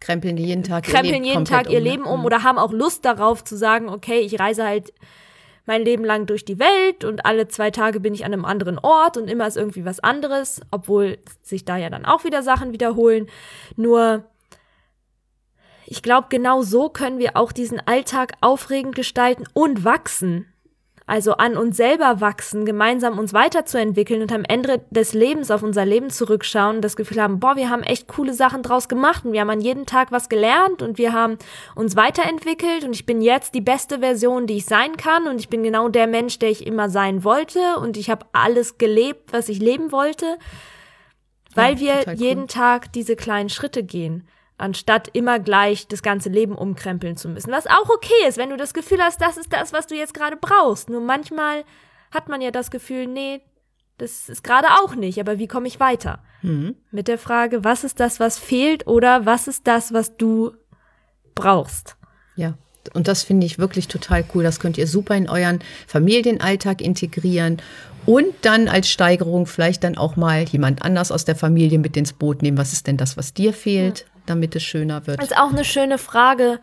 Krempeln 0.00 0.36
jeden 0.36 0.62
Tag 0.62 0.84
krempeln 0.84 1.14
ihr 1.14 1.20
Leben 1.20 1.24
jeden 1.24 1.44
Tag 1.44 1.70
ihr 1.70 1.78
um, 1.78 1.84
ne? 1.84 1.90
Leben 1.90 2.04
um 2.04 2.24
oder 2.24 2.42
haben 2.42 2.58
auch 2.58 2.72
Lust 2.72 3.04
darauf 3.04 3.42
zu 3.42 3.56
sagen, 3.56 3.88
okay, 3.88 4.20
ich 4.20 4.38
reise 4.38 4.64
halt 4.64 4.92
mein 5.66 5.82
Leben 5.82 6.04
lang 6.04 6.26
durch 6.26 6.44
die 6.44 6.58
Welt 6.58 7.04
und 7.04 7.26
alle 7.26 7.48
zwei 7.48 7.70
Tage 7.70 8.00
bin 8.00 8.14
ich 8.14 8.24
an 8.24 8.32
einem 8.32 8.44
anderen 8.44 8.78
Ort 8.78 9.16
und 9.16 9.28
immer 9.28 9.46
ist 9.46 9.56
irgendwie 9.56 9.84
was 9.84 10.00
anderes, 10.00 10.60
obwohl 10.70 11.18
sich 11.42 11.64
da 11.64 11.76
ja 11.76 11.90
dann 11.90 12.06
auch 12.06 12.24
wieder 12.24 12.42
Sachen 12.42 12.72
wiederholen. 12.72 13.26
Nur 13.76 14.24
ich 15.86 16.02
glaube, 16.02 16.26
genau 16.30 16.62
so 16.62 16.88
können 16.88 17.18
wir 17.18 17.36
auch 17.36 17.52
diesen 17.52 17.80
Alltag 17.86 18.32
aufregend 18.40 18.94
gestalten 18.94 19.44
und 19.52 19.84
wachsen. 19.84 20.52
Also 21.08 21.34
an 21.34 21.56
uns 21.56 21.76
selber 21.76 22.20
wachsen, 22.20 22.64
gemeinsam 22.64 23.16
uns 23.16 23.32
weiterzuentwickeln 23.32 24.22
und 24.22 24.32
am 24.32 24.42
Ende 24.42 24.84
des 24.90 25.14
Lebens 25.14 25.52
auf 25.52 25.62
unser 25.62 25.84
Leben 25.84 26.10
zurückschauen 26.10 26.76
und 26.76 26.82
das 26.82 26.96
Gefühl 26.96 27.22
haben, 27.22 27.38
boah, 27.38 27.54
wir 27.54 27.70
haben 27.70 27.84
echt 27.84 28.08
coole 28.08 28.34
Sachen 28.34 28.64
draus 28.64 28.88
gemacht 28.88 29.24
und 29.24 29.32
wir 29.32 29.40
haben 29.40 29.50
an 29.50 29.60
jedem 29.60 29.86
Tag 29.86 30.10
was 30.10 30.28
gelernt 30.28 30.82
und 30.82 30.98
wir 30.98 31.12
haben 31.12 31.38
uns 31.76 31.94
weiterentwickelt 31.94 32.82
und 32.82 32.92
ich 32.92 33.06
bin 33.06 33.20
jetzt 33.22 33.54
die 33.54 33.60
beste 33.60 34.00
Version, 34.00 34.48
die 34.48 34.56
ich 34.56 34.66
sein 34.66 34.96
kann 34.96 35.28
und 35.28 35.38
ich 35.38 35.48
bin 35.48 35.62
genau 35.62 35.88
der 35.88 36.08
Mensch, 36.08 36.40
der 36.40 36.50
ich 36.50 36.66
immer 36.66 36.88
sein 36.90 37.22
wollte 37.22 37.76
und 37.80 37.96
ich 37.96 38.10
habe 38.10 38.26
alles 38.32 38.76
gelebt, 38.76 39.32
was 39.32 39.48
ich 39.48 39.60
leben 39.60 39.92
wollte, 39.92 40.36
weil 41.54 41.74
Ja, 41.74 41.80
wir 41.80 41.98
total 42.00 42.14
cool. 42.14 42.20
jeden 42.20 42.48
Tag 42.48 42.92
diese 42.92 43.14
kleinen 43.14 43.48
Schritte 43.48 43.84
gehen 43.84 44.26
anstatt 44.58 45.08
immer 45.12 45.38
gleich 45.38 45.86
das 45.86 46.02
ganze 46.02 46.28
Leben 46.28 46.54
umkrempeln 46.54 47.16
zu 47.16 47.28
müssen. 47.28 47.52
Was 47.52 47.66
auch 47.66 47.88
okay 47.88 48.28
ist, 48.28 48.38
wenn 48.38 48.50
du 48.50 48.56
das 48.56 48.74
Gefühl 48.74 49.00
hast, 49.00 49.20
das 49.20 49.36
ist 49.36 49.52
das, 49.52 49.72
was 49.72 49.86
du 49.86 49.94
jetzt 49.94 50.14
gerade 50.14 50.36
brauchst. 50.36 50.88
Nur 50.88 51.00
manchmal 51.00 51.64
hat 52.10 52.28
man 52.28 52.40
ja 52.40 52.50
das 52.50 52.70
Gefühl, 52.70 53.06
nee, 53.06 53.42
das 53.98 54.28
ist 54.28 54.44
gerade 54.44 54.68
auch 54.82 54.94
nicht, 54.94 55.20
aber 55.20 55.38
wie 55.38 55.46
komme 55.46 55.68
ich 55.68 55.80
weiter? 55.80 56.20
Mhm. 56.42 56.76
Mit 56.90 57.08
der 57.08 57.18
Frage, 57.18 57.64
was 57.64 57.84
ist 57.84 58.00
das, 58.00 58.20
was 58.20 58.38
fehlt 58.38 58.86
oder 58.86 59.26
was 59.26 59.48
ist 59.48 59.66
das, 59.66 59.92
was 59.92 60.16
du 60.16 60.52
brauchst? 61.34 61.96
Ja, 62.34 62.54
und 62.94 63.08
das 63.08 63.22
finde 63.22 63.46
ich 63.46 63.58
wirklich 63.58 63.88
total 63.88 64.24
cool. 64.34 64.42
Das 64.42 64.60
könnt 64.60 64.78
ihr 64.78 64.86
super 64.86 65.16
in 65.16 65.28
euren 65.28 65.60
Familienalltag 65.86 66.80
integrieren 66.80 67.60
und 68.04 68.26
dann 68.42 68.68
als 68.68 68.88
Steigerung 68.88 69.46
vielleicht 69.46 69.82
dann 69.82 69.96
auch 69.98 70.16
mal 70.16 70.44
jemand 70.44 70.82
anders 70.82 71.10
aus 71.10 71.24
der 71.24 71.36
Familie 71.36 71.78
mit 71.78 71.96
ins 71.96 72.12
Boot 72.12 72.42
nehmen. 72.42 72.58
Was 72.58 72.72
ist 72.72 72.86
denn 72.86 72.96
das, 72.96 73.16
was 73.16 73.34
dir 73.34 73.52
fehlt, 73.52 74.06
damit 74.26 74.54
es 74.56 74.62
schöner 74.62 75.06
wird? 75.06 75.20
Das 75.20 75.30
ist 75.30 75.36
auch 75.38 75.50
eine 75.50 75.64
schöne 75.64 75.98
Frage, 75.98 76.60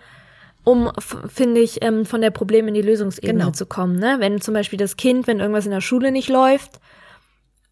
um, 0.63 0.91
finde 1.27 1.62
ich, 1.62 1.84
ähm, 1.84 2.05
von 2.05 2.22
der 2.22 2.32
Problem 2.32 2.67
in 2.67 2.74
die 2.74 2.82
Lösungsebene 2.82 3.39
Genau. 3.39 3.51
zu 3.51 3.65
kommen. 3.65 3.98
Ne? 3.98 4.17
Wenn 4.20 4.39
zum 4.41 4.53
Beispiel 4.53 4.79
das 4.79 4.96
Kind, 4.98 5.27
wenn 5.27 5.39
irgendwas 5.39 5.65
in 5.65 5.72
der 5.72 5.82
Schule 5.82 6.12
nicht 6.12 6.29
läuft 6.29 6.79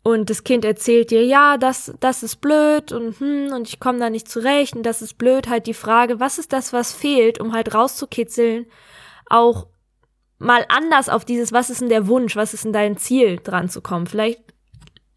und 0.03 0.29
das 0.29 0.43
Kind 0.43 0.65
erzählt 0.65 1.11
dir, 1.11 1.23
ja, 1.25 1.57
das, 1.57 1.93
das 1.99 2.23
ist 2.23 2.41
blöd 2.41 2.91
und 2.91 3.19
hm, 3.19 3.53
und 3.53 3.67
ich 3.69 3.79
komme 3.79 3.99
da 3.99 4.09
nicht 4.09 4.27
zurecht 4.27 4.75
und 4.75 4.83
das 4.83 5.01
ist 5.01 5.17
blöd, 5.17 5.47
halt 5.47 5.67
die 5.67 5.73
Frage, 5.73 6.19
was 6.19 6.37
ist 6.37 6.51
das, 6.51 6.73
was 6.73 6.91
fehlt, 6.91 7.39
um 7.39 7.53
halt 7.53 7.73
rauszukitzeln, 7.73 8.65
auch 9.29 9.67
mal 10.39 10.65
anders 10.69 11.07
auf 11.07 11.23
dieses, 11.23 11.53
was 11.53 11.69
ist 11.69 11.81
denn 11.81 11.89
der 11.89 12.07
Wunsch, 12.07 12.35
was 12.35 12.53
ist 12.53 12.65
denn 12.65 12.73
dein 12.73 12.97
Ziel 12.97 13.37
dran 13.41 13.69
zu 13.69 13.79
kommen. 13.79 14.07
Vielleicht 14.07 14.41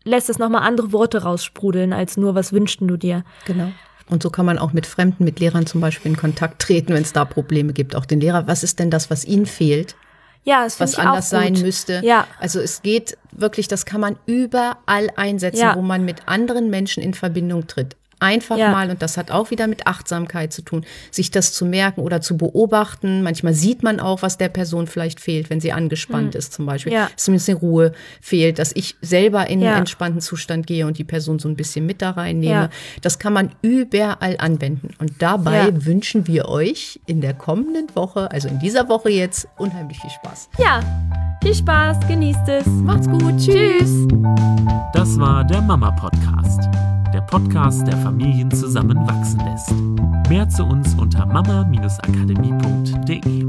lässt 0.04 0.28
es 0.28 0.38
nochmal 0.38 0.62
andere 0.62 0.93
Worte 0.93 1.23
raussprudeln, 1.23 1.93
als 1.95 2.19
nur, 2.19 2.35
was 2.35 2.52
wünschten 2.52 2.87
du 2.87 2.99
dir. 2.99 3.25
Genau. 3.47 3.73
Und 4.11 4.23
so 4.23 4.31
kann 4.31 4.45
man 4.47 4.59
auch 4.59 4.73
mit 4.73 4.87
Fremden, 4.87 5.25
mit 5.25 5.41
Lehrern 5.41 5.67
zum 5.67 5.81
Beispiel 5.81 6.13
in 6.13 6.17
Kontakt 6.19 6.61
treten, 6.61 6.93
wenn 6.93 7.03
es 7.03 7.13
da 7.13 7.25
Probleme 7.25 7.73
gibt. 7.73 7.97
Auch 7.97 8.05
den 8.05 8.21
Lehrer, 8.21 8.47
was 8.47 8.63
ist 8.63 8.79
denn 8.79 8.91
das, 8.91 9.11
was 9.11 9.25
ihnen 9.25 9.47
fehlt? 9.47 9.97
Ja, 10.45 10.65
das 10.65 10.79
was 10.79 10.97
anders 10.99 11.31
sein 11.31 11.55
müsste. 11.55 12.03
Ja. 12.05 12.27
Also 12.39 12.61
es 12.61 12.83
geht 12.83 13.17
wirklich, 13.33 13.67
das 13.67 13.87
kann 13.87 14.01
man 14.03 14.17
überall 14.27 15.09
einsetzen, 15.17 15.61
Ja. 15.61 15.75
wo 15.75 15.81
man 15.81 16.05
mit 16.05 16.29
anderen 16.29 16.69
Menschen 16.69 17.03
in 17.03 17.15
Verbindung 17.15 17.67
tritt. 17.67 17.97
Einfach 18.25 18.57
Ja. 18.57 18.71
mal, 18.71 18.90
und 18.90 19.02
das 19.02 19.16
hat 19.16 19.31
auch 19.31 19.50
wieder 19.50 19.66
mit 19.66 19.87
Achtsamkeit 19.87 20.52
zu 20.52 20.62
tun, 20.62 20.85
sich 21.11 21.31
das 21.31 21.52
zu 21.52 21.66
merken 21.66 22.00
oder 22.00 22.21
zu 22.21 22.37
beobachten. 22.37 23.23
Manchmal 23.23 23.52
sieht 23.54 23.83
man 23.83 24.00
auch, 24.00 24.23
was 24.23 24.38
der 24.38 24.49
Person 24.49 24.87
vielleicht 24.87 25.21
fehlt, 25.21 25.50
wenn 25.50 25.61
sie 25.61 25.73
angespannt 25.73 26.35
ist 26.35 26.52
zum 26.54 26.64
Beispiel. 26.66 26.93
Hm. 26.93 26.99
Ja. 27.00 27.11
Zumindest 27.16 27.49
eine 27.50 27.59
Ruhe 27.59 27.93
fehlt, 28.21 28.59
dass 28.59 28.73
ich 28.75 28.97
selber 29.02 29.49
in 29.49 29.61
Ja. 29.61 29.71
einen 29.71 29.78
entspannten 29.81 30.21
Zustand 30.21 30.66
gehe 30.66 30.87
und 30.87 30.97
die 30.99 31.04
Person 31.04 31.38
so 31.38 31.49
ein 31.49 31.57
bisschen 31.57 31.85
mit 31.87 32.00
da 32.02 32.11
reinnehme. 32.12 32.52
Ja. 32.54 32.71
Das 33.02 33.19
kann 33.19 33.33
man 33.35 33.50
überall 33.62 34.37
anwenden. 34.38 34.95
Und 34.99 35.21
dabei 35.21 35.69
Ja. 35.69 35.85
wünschen 35.87 36.26
wir 36.26 36.49
euch 36.49 37.00
in 37.07 37.21
der 37.21 37.35
kommenden 37.35 37.87
Woche, 37.95 38.31
also 38.31 38.49
in 38.49 38.59
dieser 38.59 38.88
Woche 38.88 39.11
jetzt, 39.11 39.47
unheimlich 39.59 39.99
viel 39.99 40.11
Spaß. 40.11 40.49
Ja, 40.59 40.81
viel 41.43 41.54
Spaß, 41.54 42.07
genießt 42.09 42.49
es. 42.49 42.66
Macht's 42.66 43.09
gut. 43.09 43.37
Tschüss. 43.38 44.07
Das 44.95 45.19
war 45.19 45.45
der 45.45 45.61
Mama 45.61 45.90
Podcast. 45.90 46.61
Podcast, 47.26 47.87
der 47.87 47.99
Familien 47.99 48.50
zusammenwachsen 48.50 49.40
lässt. 49.40 49.75
Mehr 50.28 50.49
zu 50.49 50.64
uns 50.64 50.95
unter 50.95 51.26
mama-akademie.de. 51.26 53.45